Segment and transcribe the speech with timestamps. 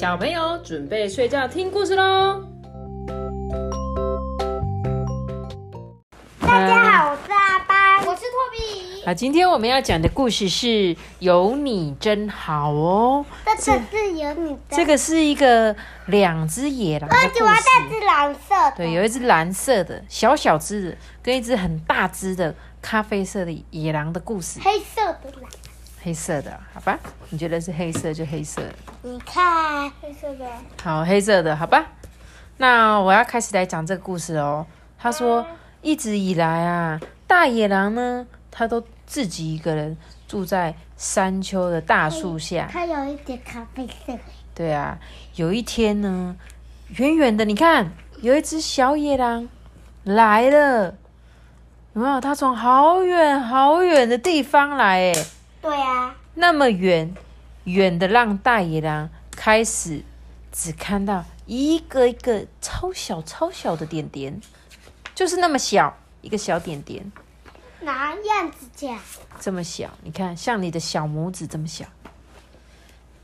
[0.00, 2.42] 小朋友准备睡觉听故事喽。
[6.40, 9.04] 大家好，我是阿班，我是托比。
[9.04, 13.22] 啊，今天我们要讲的故事是有你真好哦。
[13.58, 17.62] 这个是有你的，这个是一个两只野狼的而且我要带。
[17.90, 18.76] 只蓝色的。
[18.78, 24.60] 对，有一只蓝色的小小只的，跟一只很大只的咖啡色的野狼的故事。
[24.64, 25.50] 黑色的蓝。
[26.02, 26.98] 黑色的，好吧？
[27.28, 28.74] 你觉得是黑色就黑色的。
[29.02, 30.46] 你看，黑色的。
[30.82, 31.86] 好，黑色的，好吧？
[32.56, 34.66] 那我要开始来讲这个故事哦。
[34.98, 35.46] 他说，
[35.82, 39.96] 一直以来啊，大野狼呢，他都自己一个人
[40.26, 42.68] 住在山丘的大树下。
[42.70, 44.18] 它有一点咖啡色。
[44.54, 44.98] 对啊，
[45.36, 46.36] 有一天呢，
[46.96, 49.48] 远远的，你看，有一只小野狼
[50.04, 50.94] 来了，
[51.94, 52.20] 有没有？
[52.20, 55.24] 它从好远好远的地方来，哎，
[55.60, 57.14] 对啊，那么远，
[57.64, 60.02] 远的让大野狼开始
[60.50, 64.40] 只看到一个一个超小超小的点点，
[65.14, 67.12] 就是那么小一个小点点，
[67.80, 68.98] 哪样子讲？
[69.38, 71.84] 这么小，你看像你的小拇指这么小。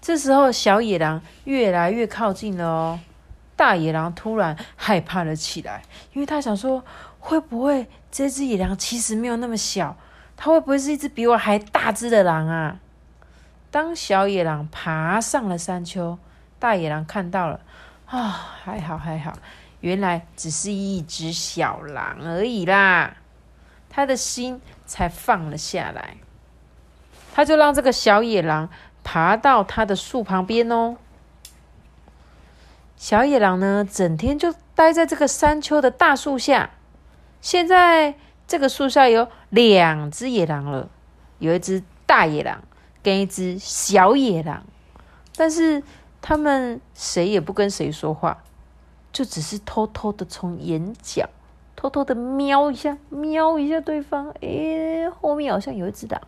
[0.01, 3.01] 这时候小野狼越来越靠近了哦，
[3.57, 6.85] 大野狼突然害怕了起来，因为他想说，
[7.19, 9.97] 会不会这只野狼其实没有那么小，
[10.37, 12.79] 它会不会是一只比我还大只的狼啊？
[13.71, 16.19] 当小野狼爬上了山丘，
[16.59, 17.61] 大野狼看到了，
[18.07, 18.29] 啊，
[18.63, 19.33] 还好还好，
[19.81, 23.17] 原来只是一只小狼而已啦，
[23.89, 26.17] 他的心才放了下来。
[27.35, 28.71] 他就让这个小野狼
[29.05, 30.97] 爬到他的树旁边哦。
[32.97, 36.71] 小野狼呢，整天就待在这个山丘的大树下。
[37.43, 38.15] 现在
[38.47, 40.89] 这个树下有两只野狼了，
[41.39, 42.63] 有一只大野狼
[43.03, 44.65] 跟一只小野狼，
[45.37, 45.83] 但是
[46.23, 48.39] 他们谁也不跟谁说话，
[49.13, 51.29] 就只是偷偷的从眼角
[51.75, 54.31] 偷偷的瞄一下，瞄一下对方。
[54.41, 56.21] 诶，后面好像有一只狼。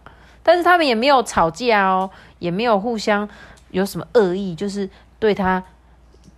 [0.42, 3.28] 但是他们也没有吵架哦，也没有互相
[3.70, 5.62] 有什么恶意，就是对他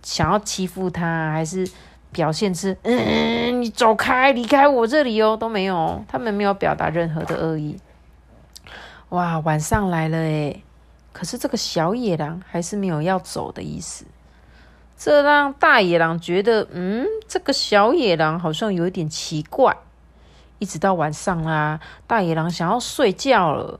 [0.01, 1.69] 想要欺负他，还是
[2.11, 7.77] 表现是嗯，你走开，离开我这里哦，都没有，他们没有表达任何的恶意。
[9.09, 10.63] 哇，晚上来了诶，
[11.11, 14.05] 可是这个小野狼还是没有要走的意思，
[14.97, 19.77] 这让大野狼觉得，嗯，这个小野狼好像有点奇怪。
[20.59, 23.79] 一直到晚上啦，大野狼想要睡觉了。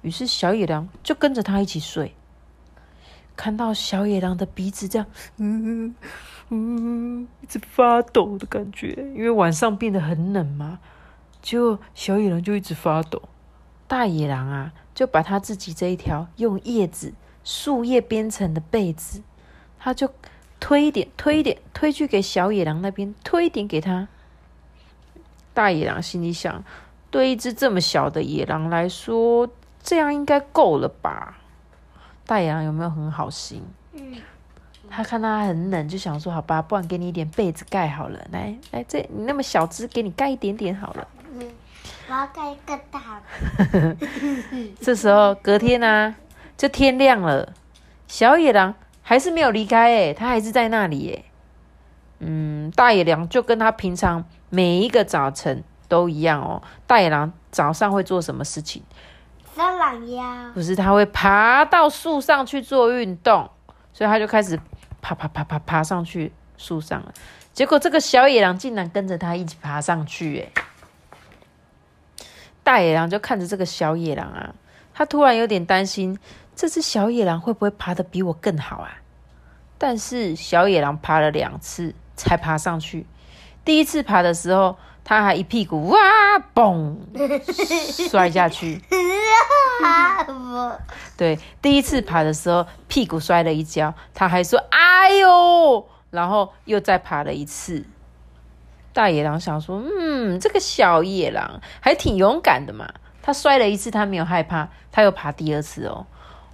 [0.00, 2.14] 于是小野狼就跟着他一起睡。
[3.36, 5.94] 看到小野狼的鼻子这样，嗯
[6.50, 10.78] 嗯，一直发抖的感觉，因为晚上变得很冷嘛，
[11.42, 13.22] 就小野狼就一直发抖。
[13.86, 17.12] 大野狼啊，就把他自己这一条用叶子、
[17.44, 19.22] 树叶编成的被子，
[19.78, 20.10] 他就
[20.60, 24.08] 推一点、推一点、推去给小野狼那边，推一点给他。
[25.54, 26.64] 大野狼心里想：
[27.10, 29.48] 对一只这么小的野狼来说，
[29.82, 31.38] 这样应该够了吧？
[32.26, 33.62] 大野狼有没有很好心？
[33.92, 34.16] 嗯，
[34.90, 38.18] 他看到他很冷，就想说：“好吧，不然给你一点被子盖好了。
[38.32, 41.08] 来来，这你那么小只，给你盖一点点好了。
[41.32, 41.48] 嗯，
[42.08, 43.20] 我要盖更大
[43.72, 43.96] 的。
[44.80, 46.14] ”这时候隔天呢、
[46.56, 47.52] 就天亮了，
[48.06, 51.24] 小野狼还是没有离开，诶，他还是在那里，诶。
[52.20, 56.62] 嗯，大野狼就跟他平常每一个早晨都一样哦。
[56.86, 58.82] 大野狼早上会做什么事情？
[59.54, 60.52] 伸懒腰。
[60.52, 63.48] 不是，他会爬到树上去做运动，
[63.92, 64.58] 所以他就开始
[65.00, 67.12] 爬爬爬爬爬上去树上了。
[67.52, 70.52] 结果这个小野狼竟然跟着他一起爬上去，哎！
[72.62, 74.54] 大野狼就看着这个小野狼啊，
[74.94, 76.18] 他突然有点担心，
[76.54, 78.98] 这只小野狼会不会爬得比我更好啊？
[79.78, 83.06] 但是小野狼爬了两次才爬上去，
[83.64, 85.98] 第一次爬的时候，他还一屁股哇
[86.54, 86.96] 嘣
[88.08, 88.82] 摔下去。
[91.16, 97.84] 对，第一次爬的时候屁股摔了一跤，他还说：“哎呦！”然后又再爬了一次。
[98.92, 102.88] 大野狼想说：“嗯，这个小野狼还挺勇敢的嘛。
[103.22, 106.06] 他摔了一次，他没有害怕，他又爬第二次哦。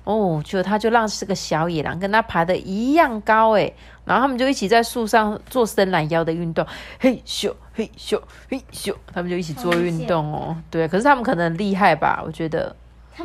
[0.05, 6.67] 哦，就他就让这个小野狼跟他爬的一样高诶，然后他们就一起在树上做伸懒腰的运动，
[7.01, 8.21] 嘿咻嘿咻
[8.51, 10.57] 嘿咻，他们就一起做运动哦。
[10.71, 12.23] 对，可是他们可能厉害吧？
[12.27, 12.75] 我觉得。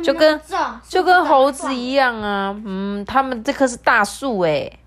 [0.02, 0.40] 就跟
[0.88, 4.78] 就跟猴子一样啊，嗯，他们这棵是大树诶，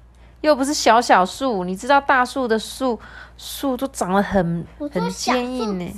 [0.42, 1.64] 又不是小小树。
[1.64, 3.00] 你知道大树的树
[3.38, 5.94] 树都长得很很坚硬呢，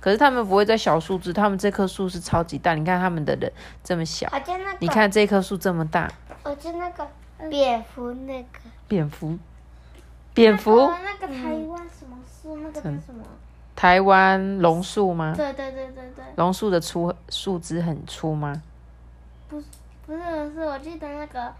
[0.00, 2.74] 可是他们不会在小树枝，他们这棵树是超级大。
[2.74, 3.52] 你看他们的人
[3.82, 6.08] 这么小，那个，你看这棵树这么大，
[6.44, 7.06] 我就那个
[7.50, 9.36] 蝙蝠那个，蝙蝠，
[10.32, 12.56] 蝙蝠，那个台湾什么树？
[12.58, 13.24] 那个叫什么？
[13.76, 15.34] 台湾榕树吗？
[15.36, 18.62] 对对对对对，榕树的粗树枝很粗吗？
[19.48, 19.66] 不是
[20.06, 20.18] 不是
[20.48, 21.52] 不是，我记得那个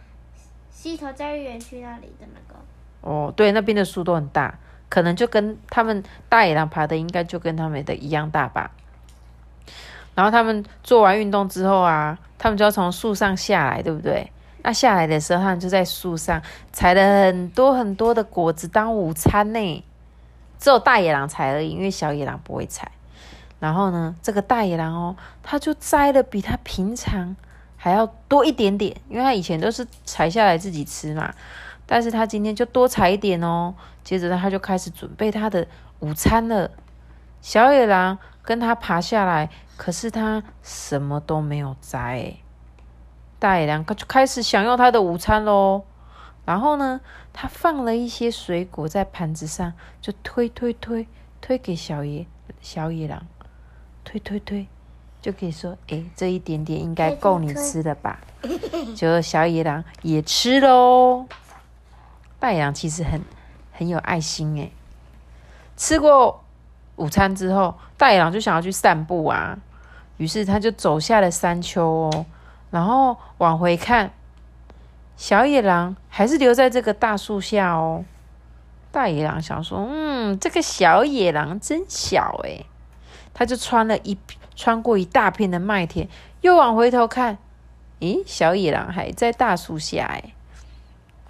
[0.71, 2.59] 溪头教育园区那里的那个。
[3.03, 4.59] 哦，对，那边的树都很大，
[4.89, 8.71] 可能就跟他们大野狼爬的应该就跟他们的一样大吧。
[10.15, 14.33] 然后他们做完运动之后啊，他们就要从树上下来，对不对？
[14.63, 16.41] 那下来的时候，他们就在树上
[16.73, 19.85] 采了很多很多的果子当午餐呢。
[20.59, 22.91] 只有大野狼踩而已，因为小野狼不会踩。
[23.59, 27.35] 然后呢，这个大野狼哦，他就摘了比他平常
[27.77, 31.33] 还要多一点点，因为他以前都是采下来自己吃嘛。
[31.87, 33.75] 但是他今天就多采一点哦。
[34.03, 35.67] 接着他就开始准备他的
[36.01, 36.71] 午餐了。
[37.41, 39.51] 小野狼跟他爬下来。
[39.77, 42.37] 可是他什么都没有摘，
[43.39, 45.85] 大野狼他就开始享用他的午餐喽。
[46.47, 47.01] 然后呢，
[47.35, 51.07] 他放了一些水果在盘子上，就推推推
[51.43, 52.25] 推给小野
[52.63, 53.27] 小野狼，
[54.05, 54.67] 推推推，
[55.21, 58.21] 就可以说：“哎，这一点点应该够你吃的吧？”
[58.97, 61.27] 就小野狼也吃喽。
[62.39, 63.21] 大野狼其实很
[63.73, 64.71] 很有爱心哎，
[65.77, 66.45] 吃过
[66.95, 69.59] 午餐之后，大野狼就想要去散步啊。
[70.19, 72.27] 于是他就走下了山丘哦，
[72.71, 74.13] 然后往回看，
[75.17, 78.05] 小野狼还是留在这个大树下哦。
[78.93, 82.67] 大野狼想说：“嗯，这个小野狼真小诶。
[83.35, 84.17] 他就穿了一
[84.55, 86.09] 穿过一大片的麦田，
[86.41, 87.37] 又往回头看，
[88.01, 90.33] 咦，小野狼还在大树下诶。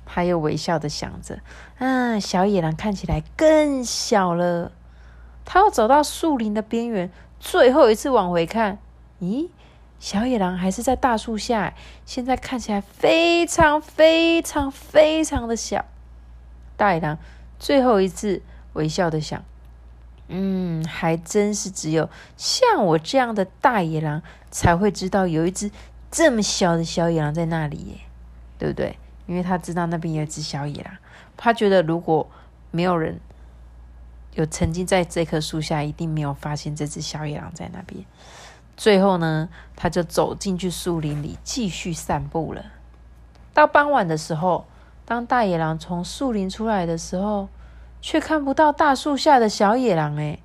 [0.04, 1.40] 他又微笑的想着
[1.78, 4.70] ：“嗯，小野狼看起来更小了。”
[5.44, 7.10] 他要走到树林的边缘。
[7.38, 8.78] 最后一次往回看，
[9.20, 9.48] 咦，
[9.98, 15.84] 小野狼还是在大树下，现在看起来非常非常非常的小。
[16.76, 17.18] 大野狼
[17.58, 18.42] 最后一次
[18.74, 19.44] 微笑的想
[20.28, 25.70] ：“嗯，还真是只有像我这样的大野狼才会知道有一只
[26.10, 28.00] 这么小的小野狼在那里，耶，
[28.58, 28.98] 对不对？
[29.26, 30.94] 因为他知道那边有一只小野狼，
[31.36, 32.28] 他觉得如果
[32.70, 33.20] 没有人。”
[34.34, 38.04] 有曾经在这棵树下，一定没有发现这只小野狼在那边。
[38.76, 42.64] 最后呢，他就走进去树林里继续散步了。
[43.54, 44.66] 到傍晚的时候，
[45.04, 47.48] 当大野狼从树林出来的时候，
[48.02, 50.16] 却看不到大树下的小野狼。
[50.16, 50.38] 哎，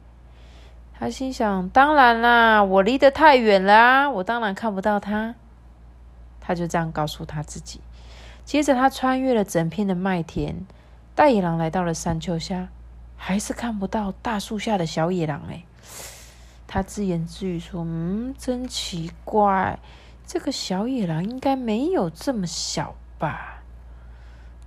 [0.98, 5.36] 他心想：当然啦，我离得太远了，我当然看不到他。
[6.40, 7.82] 他就这样告诉他自己。
[8.46, 10.66] 接着，他穿越了整片的麦田，
[11.14, 12.70] 大野狼来到了山丘下。
[13.24, 15.64] 还是看不到大树下的小野狼哎，
[16.74, 19.78] 他自言自语说：“嗯，真奇怪，
[20.26, 23.62] 这个小野狼应该没有这么小吧？”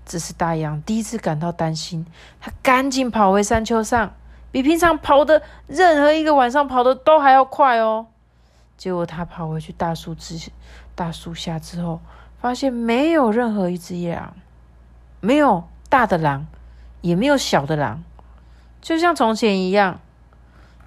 [0.05, 2.05] 这是大羊第一次感到担心，
[2.43, 4.13] 他赶紧跑回山丘上，
[4.53, 8.09] 比平常跑的任何一个晚上跑的都还要快哦。
[8.77, 10.51] 结果他跑回去大树之
[10.95, 12.03] 大树下之后，
[12.39, 14.35] 发现没有任何一只野狼，
[15.21, 16.47] 没有大的狼，
[17.01, 18.05] 也没有小的狼。
[18.83, 20.01] 就像从前一样，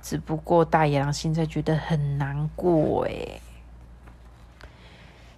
[0.01, 3.41] 只不过大野狼现在觉得很难过诶。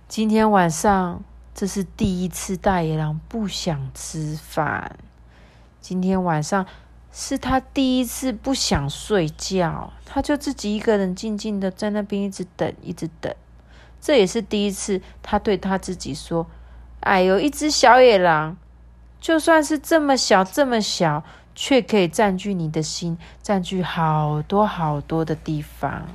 [0.07, 1.23] 今天晚上
[1.54, 4.97] 这是第一次大野狼不想吃饭，
[5.81, 6.66] 今天晚上
[7.11, 13.33] 是他第一次不想睡觉，他就自己一个人静静的在那边一直等，一直等。
[14.01, 16.47] 这也是第一次他对他自己说
[17.01, 18.56] ：“哎呦，一只小野狼，
[19.19, 21.23] 就算是这么小，这么小。”
[21.61, 26.07] 却可以占据你的心，占据好多好多的地方。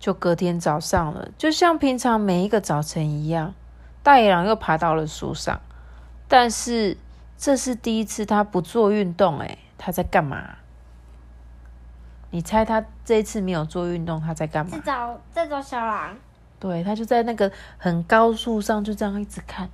[0.00, 3.54] 就隔天早上了，就像平常每一个早晨一样，
[4.02, 5.60] 大野狼又爬到了树上。
[6.26, 6.96] 但是
[7.38, 10.56] 这是第一次他不做运动，诶，他在干嘛？
[12.32, 14.72] 你猜他这一次没有做运动，他在干嘛？
[14.72, 16.16] 在找在找小狼。
[16.58, 19.70] 对他就在那个很高树上，就这样一直看，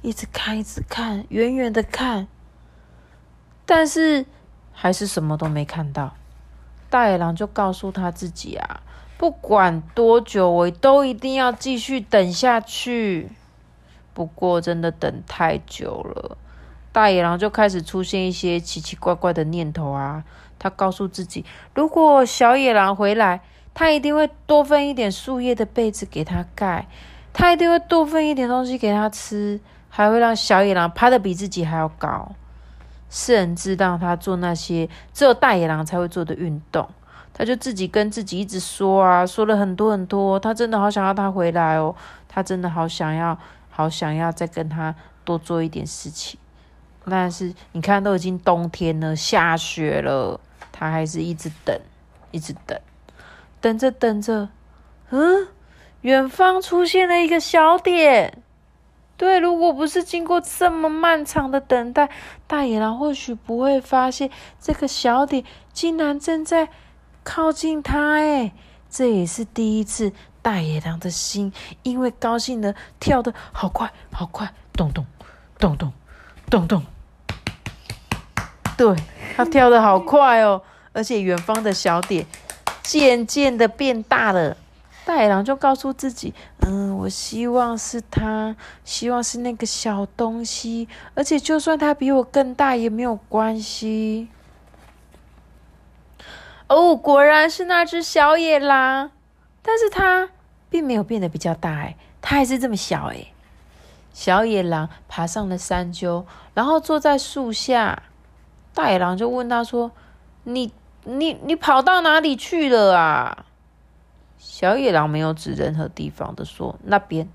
[0.00, 2.26] 一直看，一直看，远远的看。
[3.64, 4.26] 但是
[4.72, 6.14] 还是什么都没看到，
[6.90, 8.80] 大野狼就告诉他自己啊，
[9.16, 13.30] 不管多久，我都一定要继续等下去。
[14.14, 16.36] 不过真的等太久了，
[16.92, 20.24] 大野狼就开始出现一些奇奇怪怪的念头啊。
[20.58, 23.40] 他告诉自己，如果小野狼回来，
[23.74, 26.86] 他一定会多分一点树叶的被子给他盖，
[27.32, 32.32] 他一定会多分一点东西给他吃，还会让小野狼爬得比自己还要高。
[33.12, 36.88] 甚至让他做那些只有大野狼才会做的运动，
[37.34, 40.40] 他就自己跟自己一直说啊，说了很多很多。
[40.40, 41.94] 他真的好想要他回来哦，
[42.26, 43.38] 他真的好想要
[43.68, 46.40] 好想要再跟他多做一点事情。
[47.04, 50.40] 但是你看，都已经冬天了，下雪了，
[50.72, 51.78] 他还是一直等，
[52.30, 52.80] 一直等，
[53.60, 54.48] 等着等着，
[55.10, 55.48] 嗯，
[56.00, 58.41] 远方出现了一个小点。
[59.22, 62.10] 对，如果不是经过这么漫长的等待，
[62.48, 64.28] 大野狼或许不会发现
[64.60, 66.68] 这个小点竟然正在
[67.22, 68.14] 靠近他。
[68.14, 68.52] 哎，
[68.90, 70.12] 这也是第一次，
[70.42, 71.52] 大野狼的心
[71.84, 75.06] 因为高兴的跳得好快，好快，咚咚，
[75.56, 75.92] 咚咚，
[76.50, 76.82] 咚咚。
[78.76, 78.96] 对，
[79.36, 80.62] 它跳得好快哦，
[80.92, 82.26] 而且远方的小点
[82.82, 84.56] 渐渐的变大了。
[85.04, 86.32] 大野狼就告诉自己
[86.64, 88.54] ：“嗯，我希望是他，
[88.84, 94.28] 希望是那个小东西，而且就算它比我更大也没有关系。”
[96.68, 99.10] 哦，果然是那只小野狼，
[99.60, 100.30] 但是它
[100.70, 103.26] 并没有变得比较大，哎，它还是这么小，哎。
[104.14, 108.02] 小野狼爬上了山丘，然后坐在树下。
[108.74, 109.90] 大野狼就问他说
[110.44, 110.72] ：“你、
[111.04, 113.46] 你、你跑到哪里去了啊？”
[114.44, 117.28] 小野狼没有指任何地方的说：“那边。”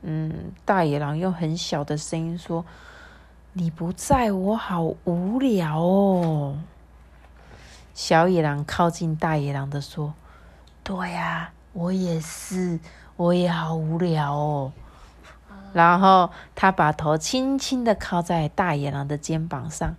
[0.00, 2.64] 嗯，大野狼用很小的声音说
[3.52, 6.58] ：“你不在我好无聊哦。”
[7.92, 10.14] 小野狼靠近大野狼的说
[10.82, 12.80] ：“对呀，我也是，
[13.16, 14.72] 我也好无聊哦。”
[15.74, 19.94] 然后他把头轻轻的靠在大野狼的肩膀上，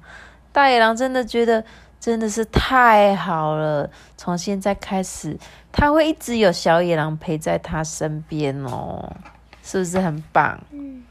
[0.52, 1.64] 大野狼真的觉得。
[2.00, 3.90] 真的是太好了！
[4.16, 5.38] 从现在开始，
[5.72, 9.16] 他会一直有小野狼陪在他身边哦，
[9.64, 10.60] 是不是很棒？
[10.72, 11.04] 嗯。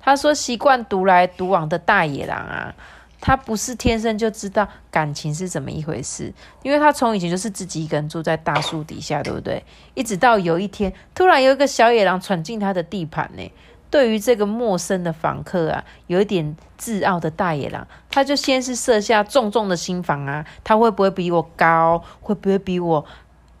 [0.00, 2.72] 他说：“习惯独来独往的大野狼啊，
[3.20, 9.64] 他不是天生就知道感情是怎么一回事，因为他从以前就是自己一个人住在大树底下，对不对？
[9.94, 13.42] 一直到有一天，突然有一个小野狼闯进他的地盘呢。”
[13.88, 22.02] 对于这个陌生的访客啊，有一点自傲的大野狼，他就先是设下重重的心防啊，他会不会比我高？
[22.20, 23.04] 会不会比我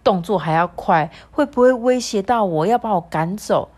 [0.02, 1.10] 动作还要快？
[1.30, 3.70] 会不会威胁到我要把我赶走？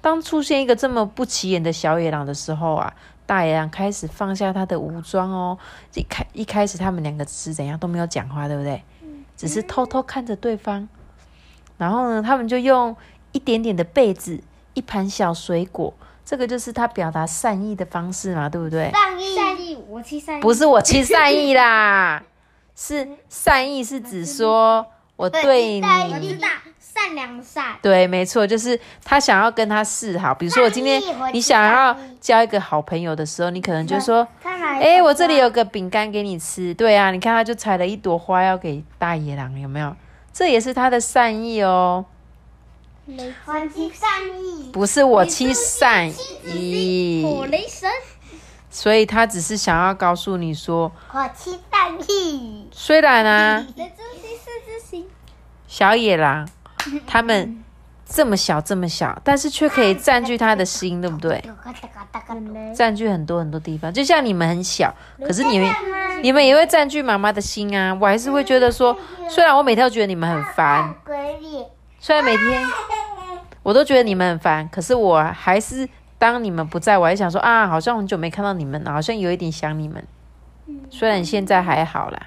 [0.00, 2.92] 当出现一个这么不起眼的小野狼的时候啊，
[3.24, 5.56] 大野狼开始放下他的武装哦。
[5.94, 8.82] 一开一开始，他们两个是怎样都没有讲话，对不对？
[9.36, 10.88] 只是偷偷看着对方。
[11.78, 12.94] 然后呢，他们就用
[13.30, 14.42] 一点点的被子。
[14.74, 15.92] 一盘小水果，
[16.24, 18.90] 这个就是他表达善意的方式嘛，对不对？
[18.90, 22.22] 善意，善意，我欺善意，不是我欺善意啦，
[22.76, 24.86] 是善意是指说
[25.16, 25.82] 我对你，
[26.78, 30.34] 善良善，对，没错，就是他想要跟他示好。
[30.34, 31.02] 比如说，我今天
[31.32, 36.74] 你想要交一个好朋友的时候，你可能就说，哎，我这里有个饼干给你吃。
[36.74, 39.94] 对啊，你看他就采了一朵花要给大野狼，有没有？
[40.32, 42.04] 这也是他的善意哦。
[43.44, 44.08] 我欺善
[44.42, 46.10] 意，不是我欺善
[46.44, 47.22] 意。
[47.24, 47.90] 火雷神，
[48.70, 52.68] 所以他只是想要告诉你说，我欺善意。
[52.72, 53.66] 虽然啊，
[55.66, 56.48] 小野狼
[57.06, 57.62] 他们
[58.08, 61.42] 这么小这么小，但是却可以占据他的心，对不对？
[62.74, 65.74] 占据很多很多地方，就像你们很小，可是你们
[66.22, 67.96] 你们也会占据妈妈的心啊。
[68.00, 68.96] 我还是会觉得说，
[69.28, 70.94] 虽然我每天都觉得你们很烦。
[72.00, 72.62] 虽然每天
[73.62, 75.88] 我都觉得你们很烦，可是我还是
[76.18, 80.04] 当你们不在，我还想说啊，好像很久没看到你们了，好像有一点想你们。
[80.90, 82.20] 虽然现在还好啦，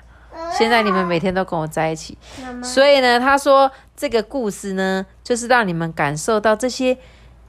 [0.51, 2.17] 现在你们每天都跟我在一起，
[2.63, 6.97] 所以呢，他说这个故事呢，就是让你们感受到这些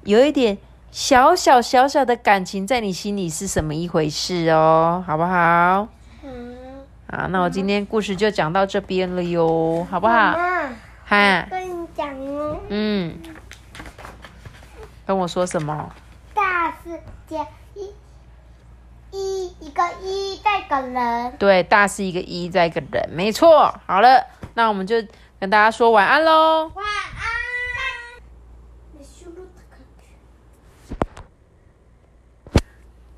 [0.04, 0.56] 有一点
[0.90, 5.88] 小小小小的感情在你心里是什么一回事哦，好不好？
[6.22, 6.54] 嗯。
[7.10, 10.36] 好，那我今天故事就讲到这边了哟，好不好？
[11.04, 11.46] 哈。
[11.94, 13.14] 讲哦，嗯，
[15.06, 15.92] 跟我说什么？
[16.34, 17.94] 大世界一，
[19.12, 21.36] 一一个一再个人。
[21.38, 23.72] 对，大是一个一再一个人，没错。
[23.86, 24.96] 好了，那我们就
[25.38, 26.70] 跟大家说晚安喽。
[26.74, 26.84] 晚。